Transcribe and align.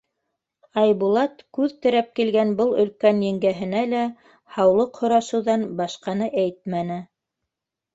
Айбулат 0.83 1.43
күҙ 1.57 1.75
терәп 1.87 2.09
килгән 2.21 2.55
был 2.63 2.73
өлкән 2.85 3.21
еңгәһенә 3.29 3.85
лә 3.95 4.03
һаулыҡ 4.59 5.01
һорашыуҙан 5.07 5.71
башҡаны 5.85 6.37
әйтмәне. 6.49 7.05